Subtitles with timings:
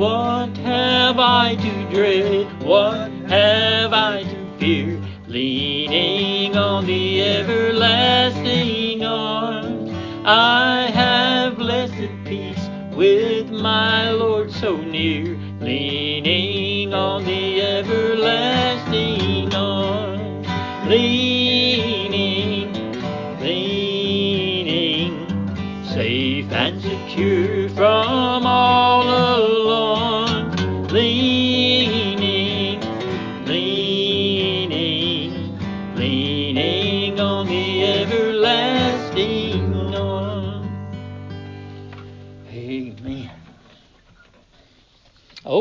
[0.00, 2.62] What have I to dread?
[2.62, 4.98] What have I to fear?
[5.26, 9.90] Leaning on the everlasting arms,
[10.24, 12.66] I have blessed peace
[12.96, 15.36] with my Lord so near.
[15.60, 18.69] Leaning on the everlasting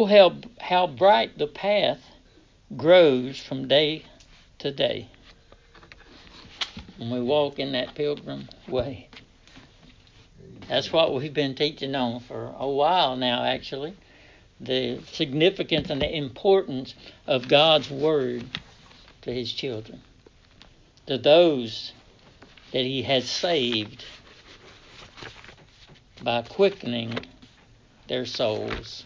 [0.09, 1.99] how how bright the path
[2.75, 4.03] grows from day
[4.59, 5.07] to day
[6.97, 9.07] when we walk in that pilgrim way.
[10.67, 13.95] That's what we've been teaching on for a while now, actually.
[14.59, 16.93] The significance and the importance
[17.25, 18.43] of God's Word
[19.21, 20.01] to His children,
[21.07, 21.93] to those
[22.71, 24.05] that He has saved
[26.21, 27.17] by quickening
[28.07, 29.05] their souls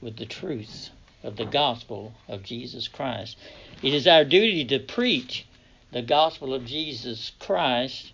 [0.00, 0.90] with the truth
[1.22, 3.36] of the gospel of Jesus Christ.
[3.82, 5.46] It is our duty to preach
[5.92, 8.12] the gospel of Jesus Christ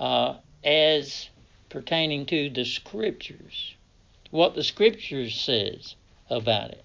[0.00, 1.28] uh, as
[1.68, 3.74] pertaining to the scriptures,
[4.30, 5.94] what the scriptures says
[6.30, 6.84] about it,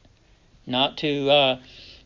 [0.65, 1.59] not to uh,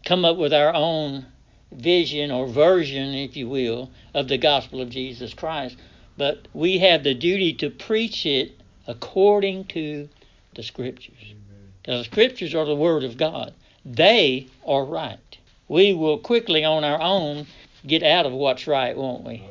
[0.05, 1.25] come up with our own
[1.71, 5.77] vision or version, if you will, of the gospel of Jesus Christ,
[6.17, 10.07] but we have the duty to preach it according to
[10.55, 11.33] the scriptures.
[11.86, 13.53] The scriptures are the word of God.
[13.86, 15.20] They are right.
[15.67, 17.48] We will quickly on our own
[17.86, 19.44] get out of what's right, won't we?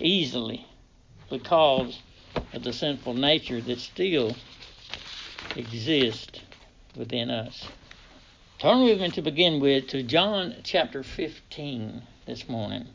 [0.00, 0.66] Easily.
[1.30, 1.98] Because
[2.52, 4.36] of the sinful nature that still
[5.56, 6.40] exists
[6.96, 7.66] within us.
[8.58, 12.86] Turn with me to begin with to John chapter 15 this morning.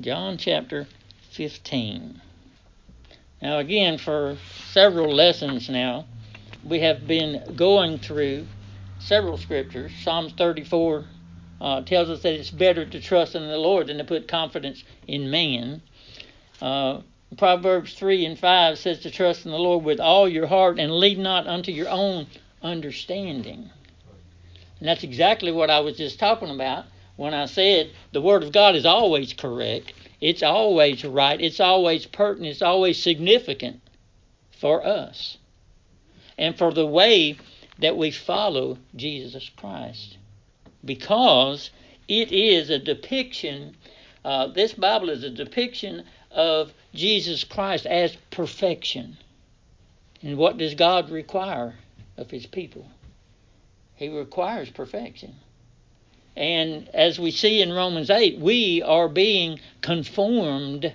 [0.00, 0.86] John chapter
[1.30, 2.20] 15.
[3.40, 4.36] Now, again, for
[4.72, 6.06] several lessons now,
[6.68, 8.44] we have been going through
[8.98, 9.92] several scriptures.
[10.02, 11.04] Psalms 34
[11.60, 14.82] uh, tells us that it's better to trust in the Lord than to put confidence
[15.06, 15.80] in man.
[16.60, 17.02] Uh,
[17.36, 20.92] Proverbs 3 and 5 says to trust in the Lord with all your heart and
[20.92, 22.26] lead not unto your own
[22.62, 23.70] understanding.
[24.80, 28.52] And that's exactly what I was just talking about when I said the Word of
[28.52, 33.80] God is always correct, it's always right, it's always pertinent, it's always significant
[34.50, 35.38] for us
[36.38, 37.38] and for the way
[37.78, 40.18] that we follow Jesus Christ.
[40.84, 41.70] Because
[42.08, 43.76] it is a depiction,
[44.24, 49.16] uh, this Bible is a depiction of Jesus Christ as perfection.
[50.22, 51.74] And what does God require
[52.16, 52.86] of His people?
[53.96, 55.36] He requires perfection.
[56.36, 60.92] And as we see in Romans 8, we are being conformed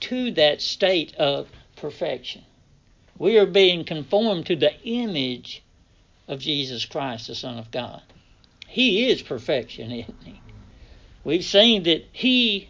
[0.00, 2.44] to that state of perfection.
[3.18, 5.62] We are being conformed to the image
[6.28, 8.02] of Jesus Christ, the Son of God.
[8.68, 10.40] He is perfection, isn't He?
[11.24, 12.68] We've seen that He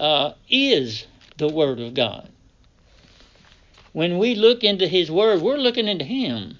[0.00, 1.06] uh, is
[1.36, 2.30] the Word of God.
[3.92, 6.58] When we look into His Word, we're looking into Him.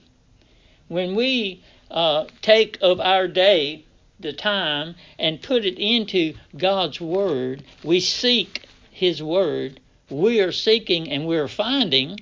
[0.88, 3.84] When we uh, take of our day
[4.20, 11.10] the time and put it into God's Word, we seek His Word, we are seeking
[11.10, 12.20] and we are finding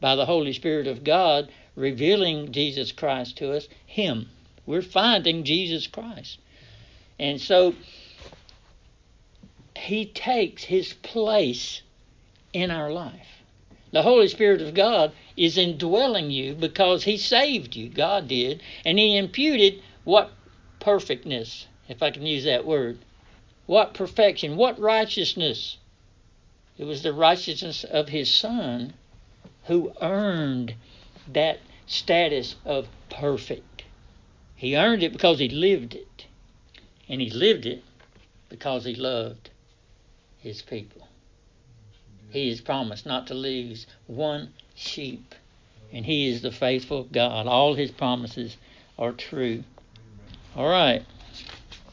[0.00, 4.28] by the Holy Spirit of God revealing Jesus Christ to us, Him.
[4.66, 6.38] We're finding Jesus Christ.
[7.18, 7.74] And so
[9.76, 11.82] He takes His place
[12.52, 13.42] in our life.
[13.92, 17.88] The Holy Spirit of God is indwelling you because He saved you.
[17.88, 18.62] God did.
[18.84, 20.32] And He imputed what
[20.80, 22.98] perfectness, if I can use that word.
[23.66, 25.78] What perfection, what righteousness.
[26.76, 28.94] It was the righteousness of His Son
[29.66, 30.74] who earned
[31.32, 33.84] that status of perfect.
[34.56, 36.26] He earned it because he lived it.
[37.08, 37.82] And he lived it
[38.48, 39.50] because he loved
[40.38, 41.08] his people.
[42.30, 45.34] He has promised not to lose one sheep.
[45.92, 47.46] And he is the faithful God.
[47.46, 48.56] All his promises
[48.98, 49.64] are true.
[50.56, 51.04] All right.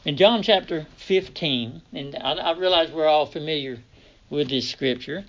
[0.04, 3.78] In John chapter 15, and I, I realize we're all familiar
[4.30, 5.24] with this scripture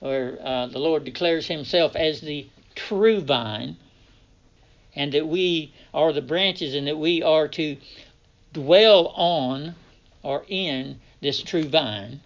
[0.00, 3.76] where uh, the Lord declares himself as the true vine,
[4.94, 7.76] and that we are the branches, and that we are to
[8.52, 9.74] dwell on
[10.22, 12.20] or in this true vine.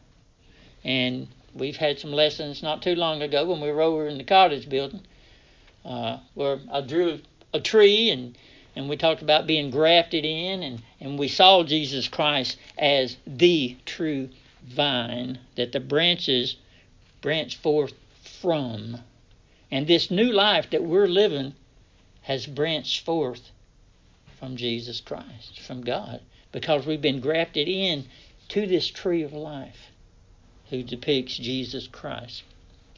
[0.85, 4.25] And we've had some lessons not too long ago when we were over in the
[4.25, 5.03] cottage building
[5.85, 7.21] uh, where I drew
[7.53, 8.37] a tree and
[8.77, 13.77] and we talked about being grafted in and, and we saw Jesus Christ as the
[13.85, 14.29] true
[14.65, 16.57] vine that the branches
[17.21, 17.93] branch forth
[18.41, 18.99] from.
[19.71, 21.55] And this new life that we're living
[22.23, 23.51] has branched forth
[24.39, 26.21] from Jesus Christ, from God,
[26.53, 28.07] because we've been grafted in
[28.49, 29.91] to this tree of life
[30.71, 32.43] who depicts Jesus Christ.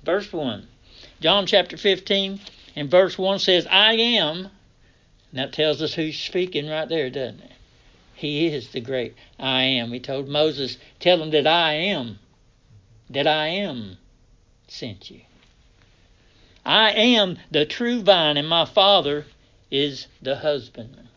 [0.05, 0.67] Verse 1.
[1.21, 2.41] John chapter 15
[2.77, 4.49] and verse 1 says, I am.
[5.31, 7.53] And that tells us who's speaking right there, doesn't it?
[8.15, 9.93] He is the great I am.
[9.93, 12.19] He told Moses, Tell him that I am,
[13.11, 13.99] that I am
[14.69, 15.20] sent you.
[16.64, 19.26] I am the true vine, and my Father
[19.70, 21.09] is the husbandman.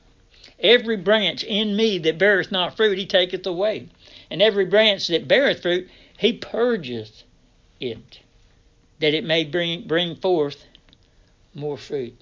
[0.59, 3.89] Every branch in me that beareth not fruit, he taketh away.
[4.31, 7.23] And every branch that beareth fruit, he purgeth
[7.79, 8.19] it,
[8.99, 10.65] that it may bring, bring forth
[11.53, 12.19] more fruit.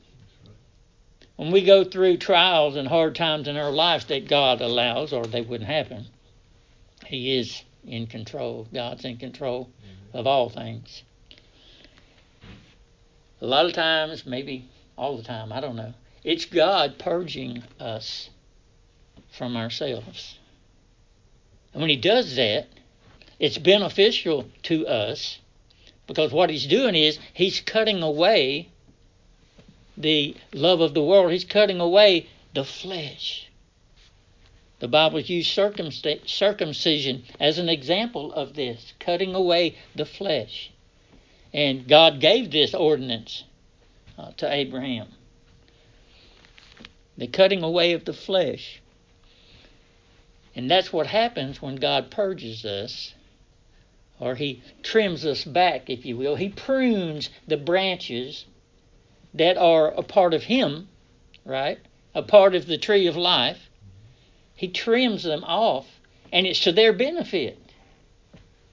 [1.36, 5.26] When we go through trials and hard times in our lives that God allows, or
[5.26, 6.06] they wouldn't happen,
[7.06, 8.68] He is in control.
[8.74, 9.70] God's in control
[10.14, 11.04] of all things.
[13.44, 15.94] A lot of times, maybe all the time, I don't know,
[16.24, 18.30] it's God purging us
[19.34, 20.40] from ourselves.
[21.74, 22.68] And when He does that,
[23.40, 25.40] it's beneficial to us
[26.08, 28.70] because what He's doing is He's cutting away
[29.98, 33.50] the love of the world, He's cutting away the flesh.
[34.80, 40.72] The Bible used circumcision as an example of this, cutting away the flesh.
[41.54, 43.44] And God gave this ordinance
[44.18, 45.08] uh, to Abraham
[47.18, 48.82] the cutting away of the flesh.
[50.56, 53.14] And that's what happens when God purges us,
[54.20, 56.36] or He trims us back, if you will.
[56.36, 58.46] He prunes the branches
[59.34, 60.88] that are a part of Him,
[61.46, 61.80] right?
[62.16, 63.70] A part of the tree of life.
[64.56, 65.88] He trims them off,
[66.32, 67.58] and it's to their benefit.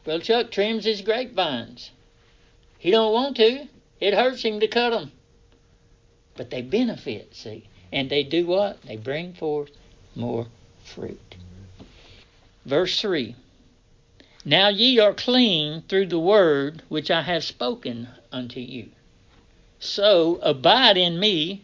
[0.05, 1.91] Well, Chuck trims his grapevines.
[2.81, 3.69] He don't want to.
[4.01, 5.13] It hurts him to cut them.
[6.35, 7.65] But they benefit, see.
[7.93, 8.81] And they do what?
[8.81, 9.71] They bring forth
[10.15, 10.47] more
[10.83, 11.35] fruit.
[12.65, 13.35] Verse 3
[14.47, 18.89] Now ye are clean through the word which I have spoken unto you.
[19.79, 21.61] So abide in me,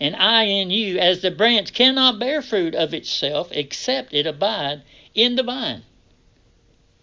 [0.00, 4.80] and I in you, as the branch cannot bear fruit of itself except it abide
[5.14, 5.82] in the vine.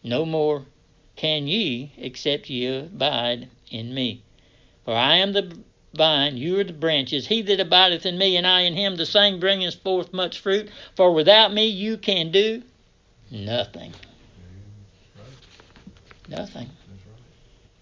[0.04, 0.66] No more
[1.22, 4.24] can ye, except ye abide in me.
[4.86, 5.56] For I am the
[5.94, 7.28] vine, you are the branches.
[7.28, 10.72] He that abideth in me, and I in him, the same bringeth forth much fruit.
[10.96, 12.64] For without me you can do
[13.30, 13.94] nothing.
[16.28, 16.72] Nothing.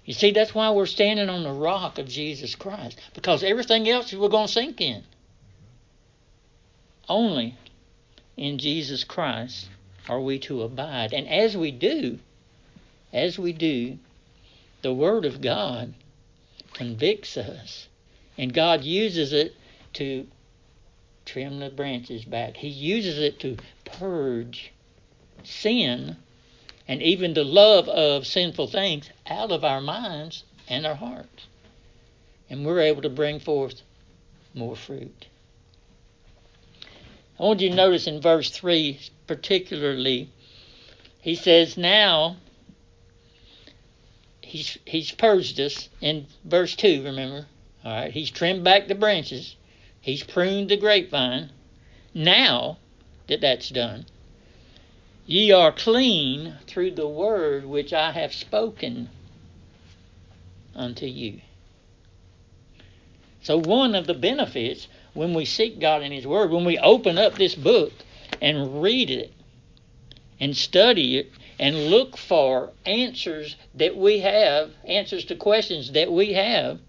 [0.03, 4.11] You see, that's why we're standing on the rock of Jesus Christ, because everything else
[4.11, 5.01] we're going to sink in.
[7.07, 7.55] Only
[8.35, 9.69] in Jesus Christ
[10.09, 11.13] are we to abide.
[11.13, 12.19] And as we do,
[13.13, 13.97] as we do,
[14.81, 15.93] the Word of God
[16.73, 17.87] convicts us,
[18.37, 19.55] and God uses it
[19.93, 20.27] to
[21.25, 22.57] trim the branches back.
[22.57, 24.71] He uses it to purge
[25.43, 26.17] sin
[26.87, 31.45] and even the love of sinful things out of our minds and our hearts.
[32.49, 33.81] And we're able to bring forth
[34.55, 35.27] more fruit.
[37.39, 40.29] I want you to notice in verse 3 particularly,
[41.21, 42.37] he says, Now
[44.49, 47.03] he's he's purged us in verse two.
[47.03, 47.45] Remember,
[47.85, 48.11] all right.
[48.11, 49.55] He's trimmed back the branches.
[50.01, 51.51] He's pruned the grapevine.
[52.13, 52.77] Now
[53.27, 54.05] that that's done,
[55.27, 59.09] ye are clean through the word which I have spoken
[60.75, 61.41] unto you.
[63.41, 67.17] So one of the benefits when we seek God in His Word, when we open
[67.17, 67.91] up this book
[68.41, 69.31] and read it
[70.39, 76.33] and study it and look for answers that we have, answers to questions that we
[76.33, 76.79] have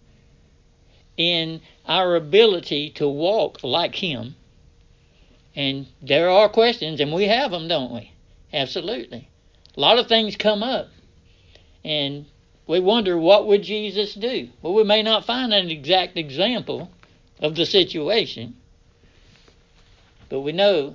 [1.17, 4.37] in our ability to walk like Him.
[5.57, 8.13] And there are questions, and we have them, don't we?
[8.53, 9.29] Absolutely.
[9.77, 10.89] A lot of things come up,
[11.85, 12.27] and
[12.69, 14.51] we wonder what would Jesus do.
[14.63, 16.91] Well, we may not find an exact example
[17.41, 18.57] of the situation,
[20.29, 20.95] but we know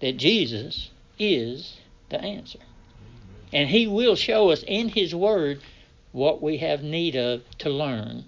[0.00, 1.76] that Jesus is
[2.08, 2.58] the answer.
[3.52, 5.60] And He will show us in His Word
[6.12, 8.24] what we have need of to learn,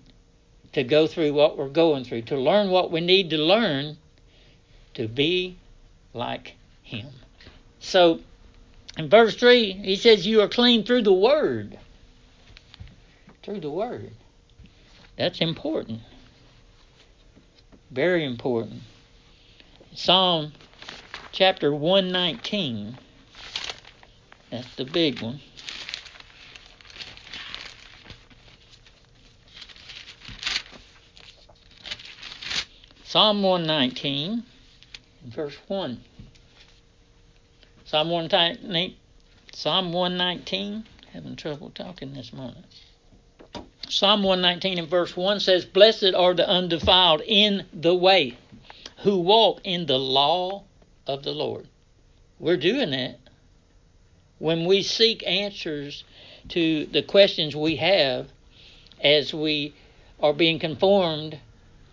[0.73, 3.97] to go through what we're going through, to learn what we need to learn
[4.95, 5.57] to be
[6.12, 7.09] like Him.
[7.81, 8.21] So,
[8.97, 11.79] in verse 3, He says, You are clean through the Word.
[13.43, 14.12] Through the Word.
[15.17, 16.00] That's important.
[17.91, 18.81] Very important.
[19.95, 20.52] Psalm
[21.33, 22.97] chapter 119.
[24.53, 25.41] That's the big one.
[33.03, 34.43] Psalm 119,
[35.25, 36.01] verse 1.
[37.87, 38.97] Psalm 119,
[39.55, 42.65] Psalm 119, having trouble talking this morning.
[43.89, 48.37] Psalm 119 and verse 1 says, Blessed are the undefiled in the way,
[48.99, 50.65] who walk in the law
[51.07, 51.69] of the Lord.
[52.39, 53.19] We're doing that.
[54.39, 56.05] When we seek answers
[56.49, 58.29] to the questions we have
[59.01, 59.75] as we
[60.21, 61.39] are being conformed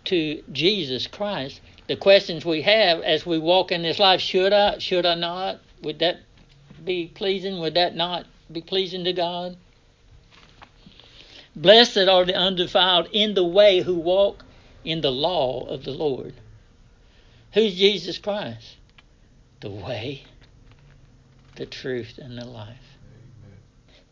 [0.04, 4.78] to Jesus Christ, the questions we have as we walk in this life, should I,
[4.78, 5.60] should I not?
[5.82, 6.20] Would that
[6.84, 7.58] be pleasing?
[7.60, 9.56] Would that not be pleasing to God?
[11.56, 14.44] Blessed are the undefiled in the way who walk
[14.84, 16.34] in the law of the Lord.
[17.54, 18.76] Who's Jesus Christ?
[19.60, 20.22] The way,
[21.56, 22.96] the truth, and the life.
[23.44, 23.58] Amen.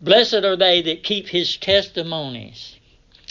[0.01, 2.77] Blessed are they that keep his testimonies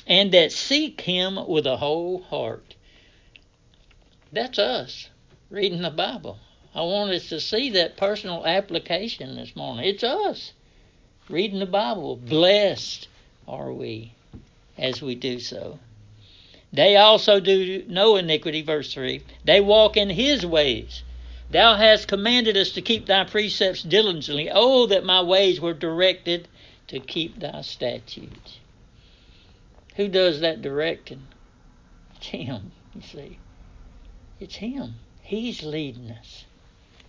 [0.07, 2.75] and that seek him with a whole heart.
[4.31, 5.09] That's us
[5.49, 6.39] reading the Bible.
[6.73, 9.85] I want us to see that personal application this morning.
[9.85, 10.53] It's us
[11.29, 12.15] reading the Bible.
[12.15, 13.07] Blessed
[13.47, 14.13] are we
[14.77, 15.79] as we do so.
[16.71, 19.23] They also do no iniquity, verse 3.
[19.45, 21.03] They walk in his ways.
[21.49, 24.49] Thou hast commanded us to keep thy precepts diligently.
[24.51, 26.47] Oh, that my ways were directed
[26.87, 28.59] to keep thy statutes.
[29.95, 31.27] Who does that directing?
[32.17, 33.39] It's Him, you see.
[34.39, 34.95] It's Him.
[35.21, 36.45] He's leading us.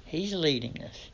[0.04, 1.10] He's leading us.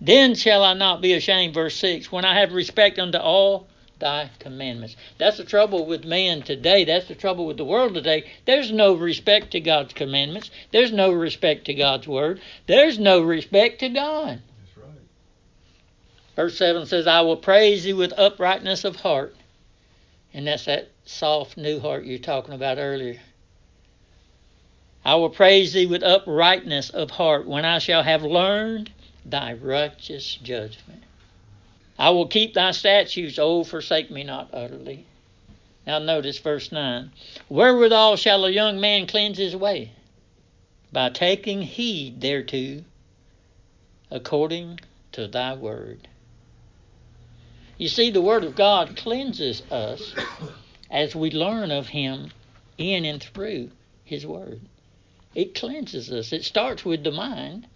[0.00, 3.66] Then shall I not be ashamed, verse 6, when I have respect unto all
[3.98, 4.96] thy commandments.
[5.18, 6.84] That's the trouble with man today.
[6.84, 8.30] That's the trouble with the world today.
[8.44, 10.50] There's no respect to God's commandments.
[10.70, 12.40] There's no respect to God's word.
[12.66, 14.42] There's no respect to God.
[14.58, 15.00] That's right.
[16.36, 19.34] Verse 7 says, I will praise thee with uprightness of heart.
[20.34, 23.20] And that's that soft new heart you're talking about earlier.
[25.04, 28.90] I will praise thee with uprightness of heart when I shall have learned
[29.24, 31.04] thy righteous judgment.
[31.98, 35.06] I will keep thy statutes, oh, forsake me not utterly.
[35.86, 37.12] Now notice verse 9.
[37.48, 39.92] Wherewithal shall a young man cleanse his way?
[40.92, 42.84] By taking heed thereto,
[44.10, 44.80] according
[45.12, 46.08] to thy word.
[47.78, 50.14] You see, the Word of God cleanses us
[50.90, 52.30] as we learn of Him
[52.78, 53.70] in and through
[54.02, 54.62] His Word.
[55.34, 56.32] It cleanses us.
[56.32, 57.66] It starts with the mind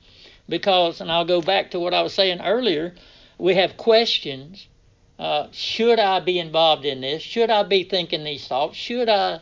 [0.49, 2.95] because, and I'll go back to what I was saying earlier,
[3.41, 4.69] we have questions.
[5.19, 7.23] Uh, should I be involved in this?
[7.23, 8.77] Should I be thinking these thoughts?
[8.77, 9.41] Should I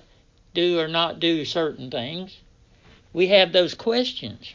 [0.54, 2.38] do or not do certain things?
[3.12, 4.54] We have those questions.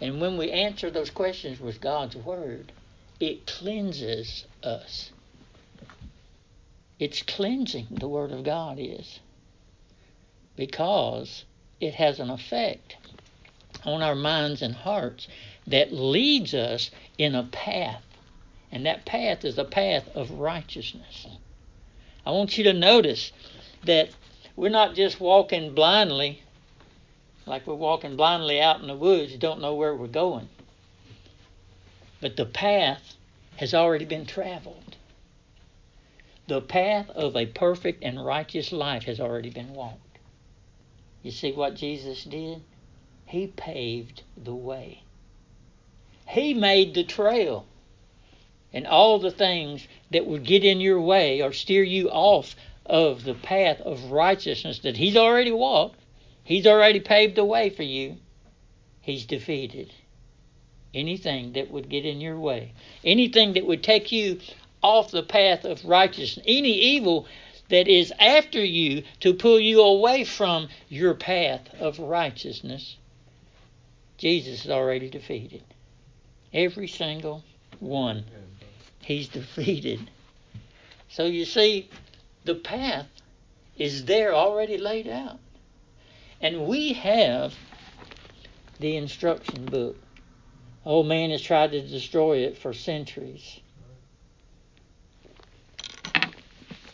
[0.00, 2.72] And when we answer those questions with God's Word,
[3.20, 5.10] it cleanses us.
[6.98, 9.18] It's cleansing, the Word of God is,
[10.56, 11.44] because
[11.80, 12.96] it has an effect
[13.84, 15.28] on our minds and hearts
[15.66, 18.03] that leads us in a path.
[18.74, 21.28] And that path is a path of righteousness.
[22.26, 23.30] I want you to notice
[23.84, 24.10] that
[24.56, 26.42] we're not just walking blindly,
[27.46, 30.48] like we're walking blindly out in the woods, don't know where we're going.
[32.20, 33.14] But the path
[33.58, 34.96] has already been traveled.
[36.48, 40.18] The path of a perfect and righteous life has already been walked.
[41.22, 42.60] You see what Jesus did?
[43.24, 45.02] He paved the way.
[46.26, 47.66] He made the trail.
[48.74, 52.54] And all the things that would get in your way or steer you off
[52.84, 55.98] of the path of righteousness that He's already walked,
[56.42, 58.18] He's already paved the way for you,
[59.00, 59.90] He's defeated
[60.94, 62.72] anything that would get in your way,
[63.04, 64.38] anything that would take you
[64.82, 67.26] off the path of righteousness, any evil
[67.68, 72.96] that is after you to pull you away from your path of righteousness,
[74.18, 75.62] Jesus has already defeated.
[76.52, 77.42] Every single
[77.80, 78.24] one.
[79.04, 80.10] He's defeated.
[81.08, 81.90] So you see,
[82.44, 83.06] the path
[83.76, 85.38] is there already laid out.
[86.40, 87.54] And we have
[88.80, 89.96] the instruction book.
[90.84, 93.60] Old man has tried to destroy it for centuries.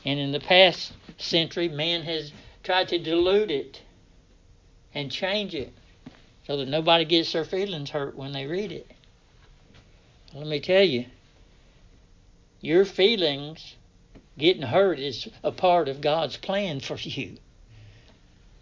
[0.05, 3.83] And in the past century, man has tried to dilute it
[4.95, 5.73] and change it
[6.47, 8.91] so that nobody gets their feelings hurt when they read it.
[10.35, 11.07] Let me tell you,
[12.61, 13.77] your feelings
[14.39, 17.37] getting hurt is a part of God's plan for you.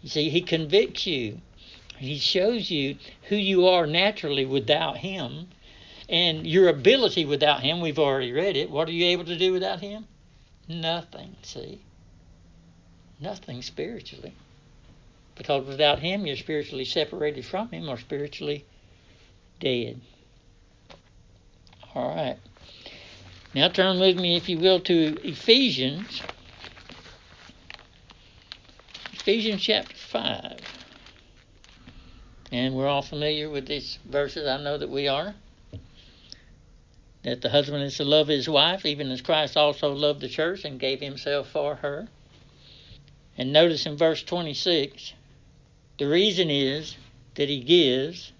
[0.01, 1.39] You see, He convicts you.
[1.97, 5.49] He shows you who you are naturally without Him
[6.07, 7.81] and your ability without Him.
[7.81, 8.69] We've already read it.
[8.69, 10.07] What are you able to do without Him?
[10.67, 11.81] Nothing, see?
[13.19, 14.33] Nothing spiritually.
[15.35, 18.65] Because without Him, you're spiritually separated from Him or spiritually
[19.59, 19.99] dead.
[21.93, 22.37] All right.
[23.55, 26.21] Now turn with me, if you will, to Ephesians.
[29.13, 30.59] Ephesians chapter 5.
[32.51, 34.47] And we're all familiar with these verses.
[34.47, 35.33] I know that we are.
[37.23, 40.63] That the husband is to love his wife, even as Christ also loved the church
[40.63, 42.07] and gave himself for her.
[43.35, 45.13] And notice in verse 26,
[45.97, 46.97] the reason is
[47.33, 48.31] that he gives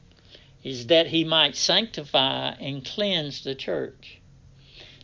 [0.63, 4.18] is that he might sanctify and cleanse the church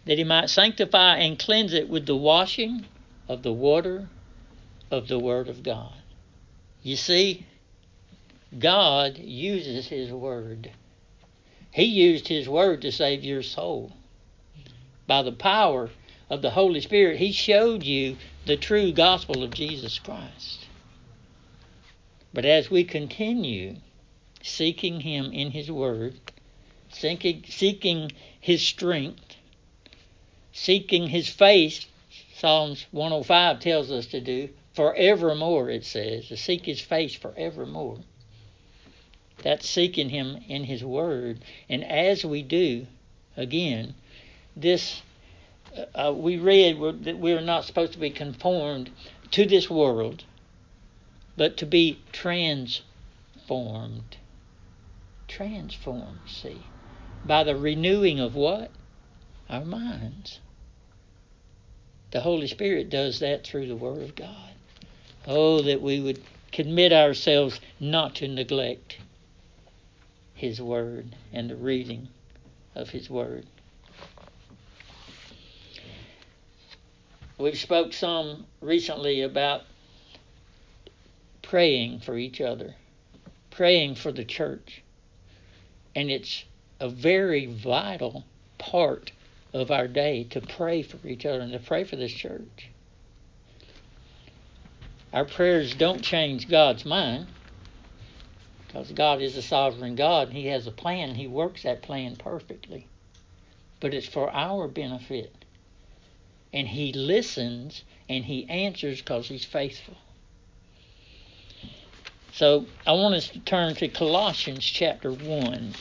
[0.05, 2.85] that he might sanctify and cleanse it with the washing
[3.27, 4.07] of the water
[4.91, 5.93] of the Word of God.
[6.83, 7.45] You see,
[8.57, 10.71] God uses His Word.
[11.71, 13.91] He used His Word to save your soul.
[15.07, 15.89] By the power
[16.29, 20.67] of the Holy Spirit, He showed you the true gospel of Jesus Christ.
[22.33, 23.77] But as we continue
[24.43, 26.19] seeking Him in His Word,
[26.91, 29.24] seeking, seeking His strength,
[30.57, 31.85] seeking his face,
[32.33, 37.99] Psalms 105 tells us to do, forevermore, it says, to seek his face forevermore.
[39.43, 41.39] That's seeking him in his word.
[41.67, 42.87] And as we do,
[43.35, 43.95] again,
[44.55, 45.01] this,
[45.93, 48.91] uh, we read that we are not supposed to be conformed
[49.31, 50.23] to this world,
[51.35, 52.83] but to be transformed.
[55.27, 56.61] Transformed, see,
[57.25, 58.71] by the renewing of what?
[59.49, 60.39] Our minds.
[62.15, 64.53] The Holy Spirit does that through the Word of God.
[65.27, 68.99] Oh, that we would commit ourselves not to neglect
[70.33, 72.07] His Word and the reading
[72.73, 73.45] of His Word.
[77.37, 79.63] We've spoke some recently about
[81.41, 82.75] praying for each other,
[83.51, 84.83] praying for the church.
[85.93, 86.45] And it's
[86.79, 88.23] a very vital
[88.57, 89.11] part
[89.61, 92.69] of our day to pray for each other and to pray for this church.
[95.13, 97.27] Our prayers don't change God's mind
[98.67, 101.15] because God is a sovereign God and He has a plan.
[101.15, 102.87] He works that plan perfectly.
[103.79, 105.33] But it's for our benefit.
[106.53, 109.95] And He listens and He answers because He's faithful.
[112.33, 115.73] So I want us to turn to Colossians chapter 1.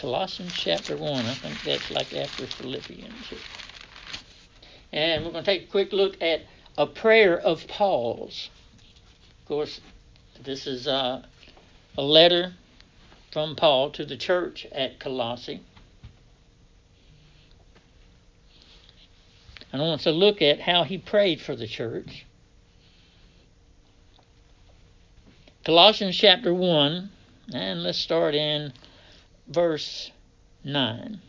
[0.00, 1.26] Colossians chapter 1.
[1.26, 3.34] I think that's like after Philippians.
[4.94, 6.40] And we're going to take a quick look at
[6.78, 8.48] a prayer of Paul's.
[9.42, 9.82] Of course,
[10.42, 11.22] this is uh,
[11.98, 12.54] a letter
[13.30, 15.60] from Paul to the church at Colossae.
[19.70, 22.24] And I want to look at how he prayed for the church.
[25.62, 27.10] Colossians chapter 1,
[27.52, 28.72] and let's start in
[29.50, 30.12] verse
[30.64, 31.20] 9.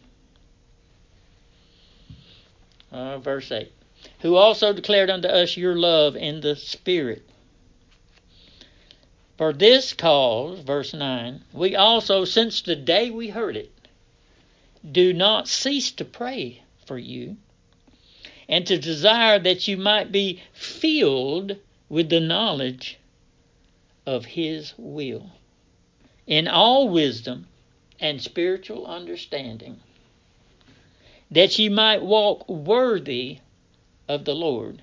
[2.92, 3.72] Uh, verse 8.
[4.22, 7.28] Who also declared unto us your love in the Spirit.
[9.38, 13.72] For this cause, verse 9, we also, since the day we heard it,
[14.90, 17.38] do not cease to pray for you,
[18.48, 21.56] and to desire that you might be filled
[21.90, 22.98] with the knowledge
[24.06, 25.32] of His will,
[26.28, 27.48] in all wisdom
[28.02, 29.80] and spiritual understanding,
[31.30, 33.38] that ye might walk worthy
[34.10, 34.82] of the Lord,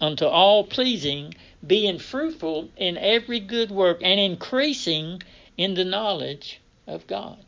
[0.00, 1.34] unto all pleasing,
[1.64, 5.22] being fruitful in every good work, and increasing
[5.56, 7.44] in the knowledge of God.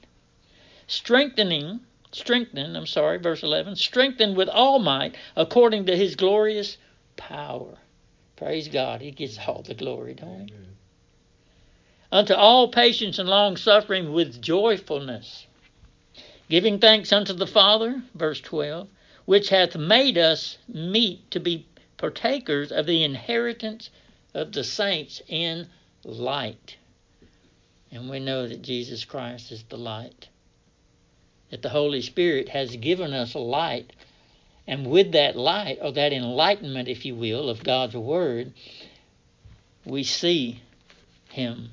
[0.86, 1.80] Strengthening,
[2.12, 6.76] strengthen, I'm sorry, verse 11, strengthen with all might according to his glorious
[7.16, 7.78] power.
[8.36, 9.00] Praise God.
[9.00, 10.54] He gets all the glory, don't he?
[12.16, 15.46] Unto all patience and long suffering with joyfulness,
[16.48, 18.88] giving thanks unto the Father, verse 12,
[19.26, 21.66] which hath made us meet to be
[21.98, 23.90] partakers of the inheritance
[24.32, 25.66] of the saints in
[26.04, 26.78] light.
[27.92, 30.30] And we know that Jesus Christ is the light,
[31.50, 33.92] that the Holy Spirit has given us light.
[34.66, 38.54] And with that light, or that enlightenment, if you will, of God's Word,
[39.84, 40.62] we see
[41.28, 41.72] Him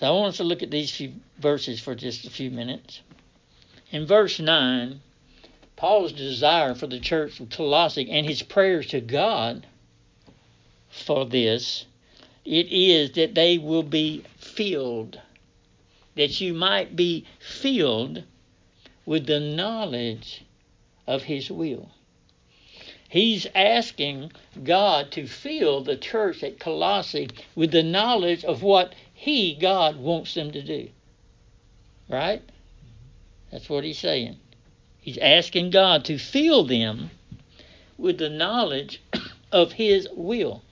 [0.00, 3.02] So I want us to look at these few verses for just a few minutes.
[3.90, 4.98] In verse 9,
[5.76, 9.66] Paul's desire for the church of Colossae and his prayers to God
[10.88, 11.84] for this,
[12.46, 15.20] it is that they will be filled,
[16.14, 18.24] that you might be filled
[19.04, 20.46] with the knowledge
[21.06, 21.90] of his will.
[23.10, 24.30] He's asking
[24.62, 30.32] God to fill the church at Colossae with the knowledge of what He, God, wants
[30.32, 30.88] them to do.
[32.08, 32.42] Right?
[33.52, 34.38] That's what he's saying.
[34.98, 37.10] He's asking God to fill them
[37.98, 39.02] with the knowledge
[39.52, 40.62] of His will.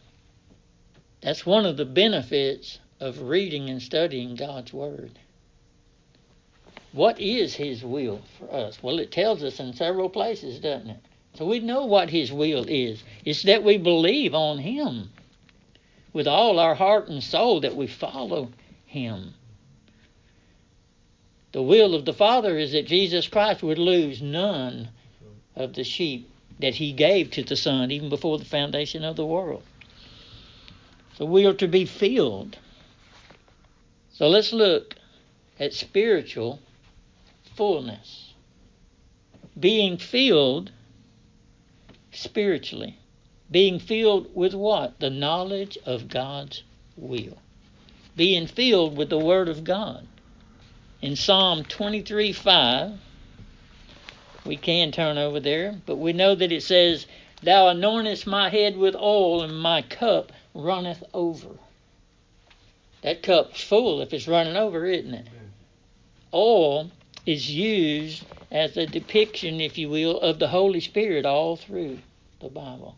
[1.21, 5.19] That's one of the benefits of reading and studying God's Word.
[6.93, 8.83] What is His will for us?
[8.83, 11.05] Well, it tells us in several places, doesn't it?
[11.35, 13.03] So we know what His will is.
[13.27, 15.11] It's that we believe on Him
[16.13, 18.51] with all our heart and soul, that we follow
[18.87, 19.35] Him.
[21.53, 24.91] The will of the Father is that Jesus Christ would lose none
[25.57, 29.27] of the sheep that He gave to the Son even before the foundation of the
[29.27, 29.63] world.
[31.17, 32.59] So we are to be filled.
[34.13, 34.95] So let's look
[35.59, 36.61] at spiritual
[37.57, 38.35] fullness.
[39.59, 40.71] Being filled
[42.13, 42.99] spiritually.
[43.51, 45.01] Being filled with what?
[45.01, 46.63] The knowledge of God's
[46.97, 47.39] will.
[48.17, 50.07] Being filled with the Word of God
[51.01, 52.93] in Psalm 23 5.
[54.45, 57.07] We can turn over there, but we know that it says,
[57.43, 61.59] Thou anointest my head with oil, and my cup runneth over.
[63.03, 65.27] That cup's full if it's running over, isn't it?
[66.35, 66.91] Oil
[67.25, 71.99] is used as a depiction, if you will, of the Holy Spirit all through
[72.41, 72.97] the Bible.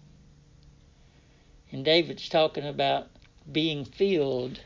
[1.73, 3.09] And David's talking about
[3.51, 4.61] being filled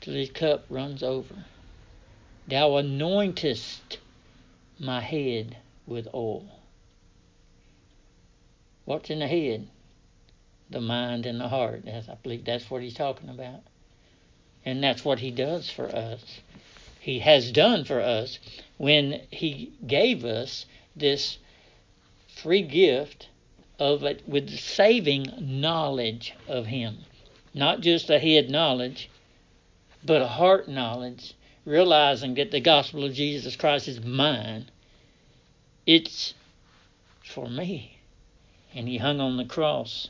[0.00, 1.44] till his cup runs over.
[2.46, 3.98] Thou anointest
[4.78, 6.46] my head with oil.
[8.84, 9.68] What's in the head?
[10.68, 11.86] The mind and the heart.
[11.86, 13.60] As I believe that's what he's talking about.
[14.64, 16.40] And that's what he does for us.
[17.00, 18.38] He has done for us
[18.76, 21.38] when he gave us this
[22.28, 23.29] free gift
[23.80, 26.98] of it with the saving knowledge of him.
[27.54, 29.10] Not just a head knowledge,
[30.04, 34.70] but a heart knowledge realizing that the gospel of Jesus Christ is mine,
[35.86, 36.34] it's
[37.24, 37.98] for me.
[38.74, 40.08] And he hung on the cross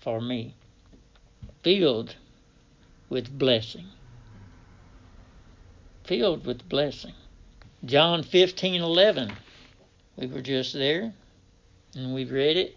[0.00, 0.54] for me,
[1.62, 2.16] filled
[3.08, 3.86] with blessing.
[6.04, 7.14] Filled with blessing.
[7.84, 9.32] John 15 11.
[10.16, 11.14] We were just there
[11.94, 12.76] and we've read it.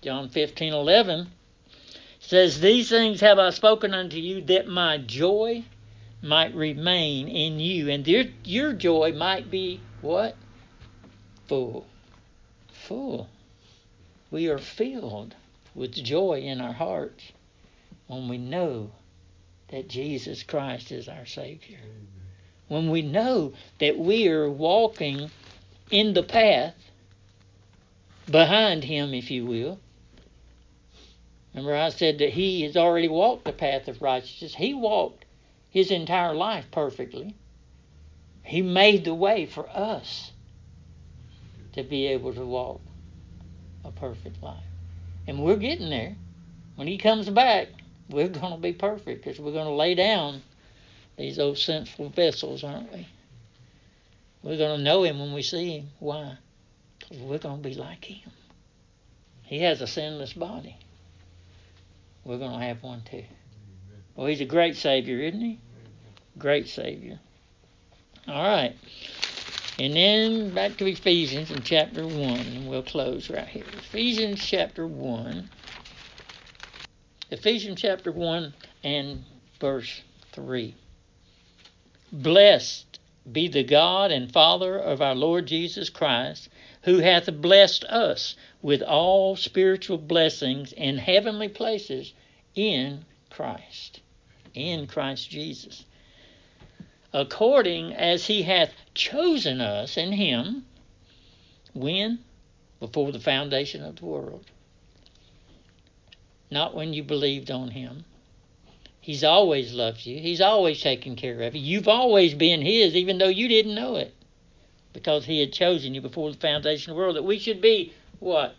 [0.00, 1.28] John 15 11
[2.20, 5.64] says, These things have I spoken unto you that my joy
[6.22, 10.36] might remain in you, and your, your joy might be what?
[11.46, 11.86] Full.
[12.72, 13.28] Full.
[14.30, 15.34] We are filled
[15.74, 17.32] with joy in our hearts
[18.06, 18.90] when we know
[19.68, 21.78] that Jesus Christ is our Savior.
[22.68, 25.30] When we know that we are walking
[25.90, 26.74] in the path
[28.30, 29.78] behind Him, if you will.
[31.54, 34.54] Remember, I said that He has already walked the path of righteousness.
[34.54, 35.24] He walked
[35.70, 37.34] his entire life perfectly.
[38.42, 40.32] He made the way for us
[41.74, 42.80] to be able to walk
[43.84, 44.62] a perfect life.
[45.26, 46.16] And we're getting there.
[46.76, 47.68] When he comes back,
[48.08, 50.42] we're going to be perfect because we're going to lay down
[51.16, 53.06] these old sinful vessels, aren't we?
[54.42, 55.90] We're going to know him when we see him.
[55.98, 56.38] Why?
[57.10, 58.30] We're going to be like him.
[59.42, 60.76] He has a sinless body.
[62.24, 63.24] We're going to have one too.
[64.14, 65.58] Well, he's a great Savior, isn't he?
[66.36, 67.18] Great Savior.
[68.26, 68.76] All right.
[69.78, 73.64] And then back to Ephesians in chapter 1, and we'll close right here.
[73.72, 75.48] Ephesians chapter 1.
[77.30, 79.24] Ephesians chapter 1 and
[79.60, 80.74] verse 3.
[82.12, 82.98] Blessed
[83.30, 86.48] be the God and Father of our Lord Jesus Christ,
[86.82, 92.12] who hath blessed us with all spiritual blessings in heavenly places
[92.54, 94.00] in Christ
[94.58, 95.84] in Christ Jesus.
[97.12, 100.66] according as he hath chosen us in him.
[101.72, 102.18] When?
[102.80, 104.44] Before the foundation of the world.
[106.50, 108.04] Not when you believed on him.
[109.00, 110.20] He's always loved you.
[110.20, 111.62] He's always taken care of you.
[111.62, 114.14] You've always been his, even though you didn't know it.
[114.98, 117.14] Because he had chosen you before the foundation of the world.
[117.14, 118.56] That we should be what?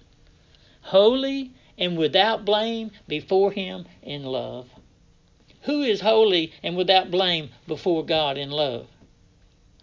[0.84, 4.70] Holy and without blame before him in love.
[5.64, 8.88] Who is holy and without blame before God in love?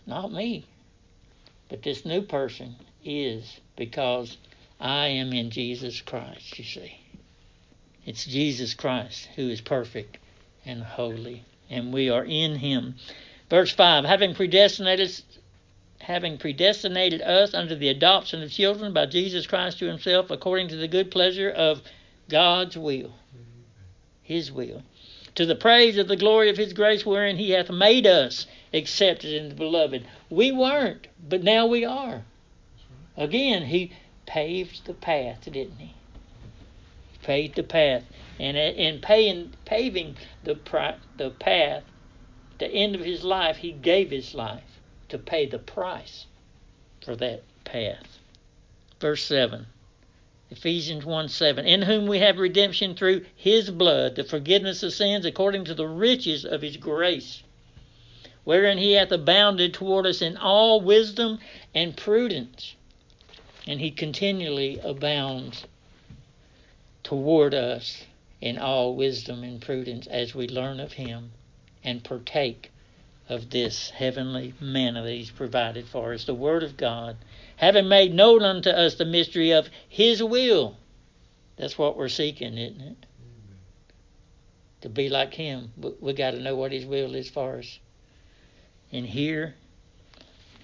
[0.06, 0.64] Not me.
[1.68, 4.38] But this new person is because
[4.80, 7.00] I am in Jesus Christ, you see.
[8.06, 10.16] It's Jesus Christ who is perfect
[10.64, 12.94] and holy, and we are in him.
[13.50, 15.22] Verse 5 having predestinated
[16.00, 20.76] having predestinated us unto the adoption of children by Jesus Christ to himself according to
[20.76, 21.82] the good pleasure of
[22.28, 23.14] God's will.
[24.22, 24.82] His will
[25.36, 29.32] to the praise of the glory of his grace wherein he hath made us accepted
[29.32, 30.04] in the beloved.
[30.30, 32.24] We weren't, but now we are.
[33.16, 33.92] Again, he
[34.24, 35.94] paved the path, didn't he?
[37.12, 38.04] He paved the path.
[38.40, 40.58] And in paying, paving the,
[41.16, 41.82] the path,
[42.58, 44.75] the end of his life, he gave his life
[45.08, 46.26] to pay the price
[47.00, 48.18] for that path.
[49.00, 49.66] Verse 7
[50.48, 51.66] Ephesians 1 7.
[51.66, 55.88] In whom we have redemption through his blood, the forgiveness of sins according to the
[55.88, 57.42] riches of his grace,
[58.44, 61.40] wherein he hath abounded toward us in all wisdom
[61.74, 62.76] and prudence.
[63.66, 65.66] And he continually abounds
[67.02, 68.04] toward us
[68.40, 71.32] in all wisdom and prudence as we learn of him
[71.82, 72.70] and partake
[73.28, 77.16] of this heavenly manna that he's provided for us, the Word of God
[77.56, 80.76] having made known unto us the mystery of his will.
[81.56, 83.06] That's what we're seeking, isn't it?
[84.82, 85.72] To be like him.
[86.00, 87.78] We got to know what his will is for us.
[88.92, 89.54] And here,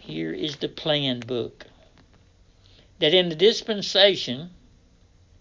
[0.00, 1.66] here is the plan book.
[3.00, 4.50] That in the dispensation,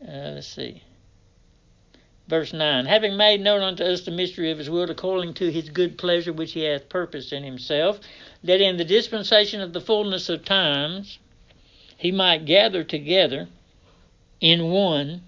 [0.02, 0.82] uh, let's see,
[2.32, 5.68] verse 9, having made known unto us the mystery of his will according to his
[5.68, 8.00] good pleasure which he hath purposed in himself,
[8.42, 11.20] that in the dispensation of the fullness of times,
[11.98, 13.50] he might gather together
[14.40, 15.22] in one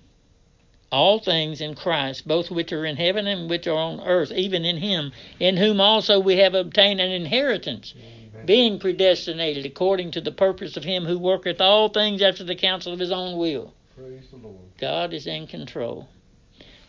[0.94, 4.64] all things in Christ, both which are in heaven and which are on earth, even
[4.64, 5.12] in him,
[5.42, 7.94] in whom also we have obtained an inheritance,
[8.46, 12.94] being predestinated according to the purpose of him who worketh all things after the counsel
[12.94, 13.74] of his own will.
[14.80, 16.08] God is in control.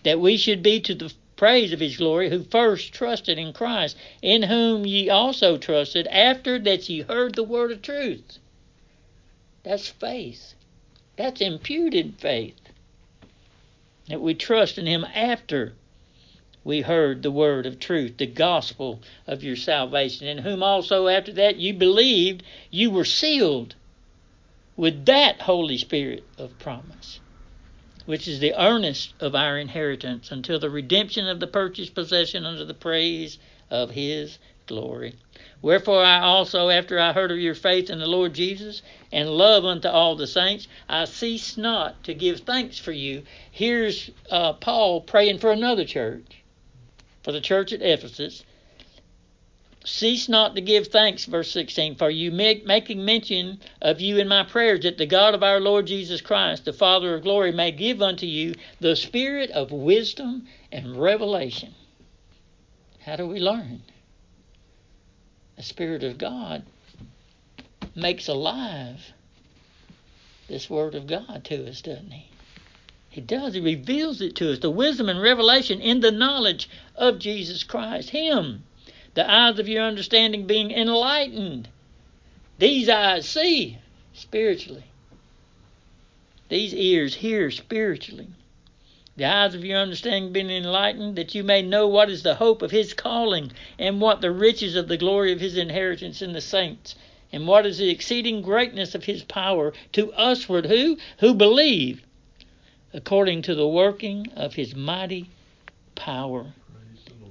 [0.04, 3.96] That we should be to the praise of his glory, who first trusted in Christ,
[4.22, 8.38] in whom ye also trusted, after that ye heard the word of truth
[9.64, 10.54] that's faith.
[11.16, 12.60] That's imputed faith.
[14.08, 15.72] That we trust in Him after
[16.62, 21.32] we heard the word of truth, the gospel of your salvation, in whom also after
[21.32, 23.74] that you believed, you were sealed
[24.76, 27.20] with that Holy Spirit of promise,
[28.06, 32.64] which is the earnest of our inheritance until the redemption of the purchased possession unto
[32.64, 33.38] the praise
[33.70, 35.14] of His glory.
[35.62, 39.64] Wherefore I also, after I heard of your faith in the Lord Jesus and love
[39.64, 43.22] unto all the saints, I cease not to give thanks for you.
[43.50, 46.42] Here's uh, Paul praying for another church,
[47.22, 48.44] for the church at Ephesus.
[49.84, 54.28] Cease not to give thanks, verse 16, for you make, making mention of you in
[54.28, 57.70] my prayers, that the God of our Lord Jesus Christ, the Father of glory, may
[57.70, 61.74] give unto you the spirit of wisdom and revelation.
[63.04, 63.82] How do we learn?
[65.56, 66.64] the Spirit of God
[67.94, 69.12] makes alive
[70.48, 72.28] this Word of God to us, doesn't He?
[73.08, 73.54] He does.
[73.54, 74.58] He reveals it to us.
[74.58, 78.10] The wisdom and revelation in the knowledge of Jesus Christ.
[78.10, 78.64] Him.
[79.14, 81.68] The eyes of your understanding being enlightened.
[82.58, 83.78] These eyes see
[84.12, 84.84] spiritually.
[86.48, 88.28] These ears hear spiritually
[89.16, 92.62] the eyes of your understanding being enlightened, that you may know what is the hope
[92.62, 96.40] of his calling, and what the riches of the glory of his inheritance in the
[96.40, 96.96] saints,
[97.32, 100.98] and what is the exceeding greatness of his power to usward who?
[101.18, 102.04] Who believe,
[102.92, 105.30] according to the working of his mighty
[105.94, 106.52] power,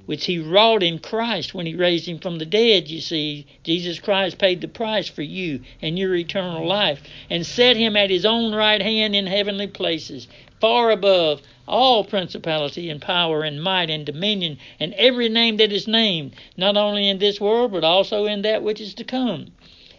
[0.06, 3.46] which he wrought in Christ when he raised him from the dead, you see.
[3.64, 8.10] Jesus Christ paid the price for you and your eternal life, and set him at
[8.10, 10.28] his own right hand in heavenly places,
[10.60, 15.88] far above all principality and power and might and dominion and every name that is
[15.88, 19.52] named, not only in this world, but also in that which is to come.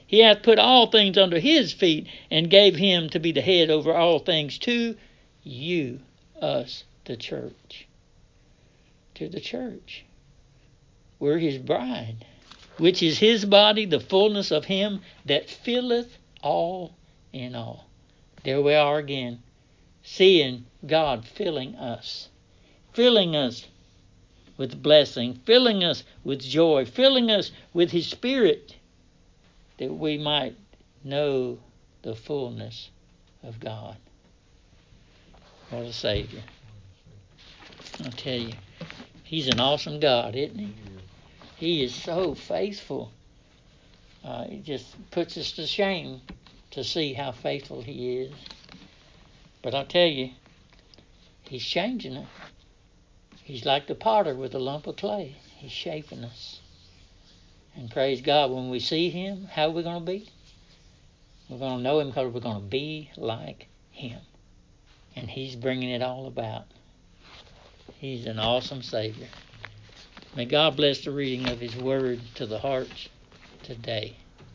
[0.07, 3.71] He hath put all things under his feet, and gave him to be the head
[3.71, 4.97] over all things to
[5.43, 6.01] you,
[6.40, 7.88] us, the church.
[9.14, 10.05] To the church.
[11.20, 12.24] We're his bride.
[12.79, 16.94] which is his body, the fullness of him that filleth all
[17.33, 17.87] in all.
[18.42, 19.42] There we are again,
[20.03, 22.29] seeing God filling us,
[22.92, 23.66] filling us
[24.57, 28.77] with blessing, filling us with joy, filling us with his spirit,
[29.79, 30.57] that we might
[31.03, 31.59] know
[32.03, 32.90] the fullness
[33.42, 33.96] of God.
[35.70, 36.42] What a Savior.
[38.05, 38.53] I'll tell you,
[39.25, 40.75] He's an awesome God, isn't He?
[41.57, 43.11] He is so faithful.
[44.23, 46.21] Uh, it just puts us to shame
[46.73, 48.33] to see how faithful He is.
[49.63, 50.31] But I tell you,
[51.43, 52.27] He's changing it.
[53.43, 55.37] He's like the potter with a lump of clay.
[55.57, 56.61] He's shaping us.
[57.75, 60.29] And praise God, when we see Him, how are we going to be?
[61.49, 64.21] We're going to know Him because we're going to be like Him.
[65.17, 66.67] And He's bringing it all about.
[68.05, 69.29] He's an awesome Savior.
[70.37, 73.09] May God bless the reading of His Word to the hearts
[73.62, 74.14] today.